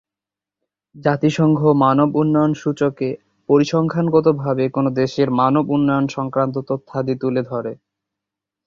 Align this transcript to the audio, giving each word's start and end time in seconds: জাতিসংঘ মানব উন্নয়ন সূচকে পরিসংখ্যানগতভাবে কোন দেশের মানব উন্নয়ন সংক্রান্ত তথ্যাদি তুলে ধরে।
জাতিসংঘ 0.95 1.59
মানব 1.81 2.09
উন্নয়ন 2.15 2.53
সূচকে 2.53 3.09
পরিসংখ্যানগতভাবে 3.49 4.65
কোন 4.69 4.85
দেশের 4.93 5.29
মানব 5.39 5.65
উন্নয়ন 5.75 6.05
সংক্রান্ত 6.09 6.55
তথ্যাদি 6.69 7.13
তুলে 7.21 7.41
ধরে। 7.43 7.71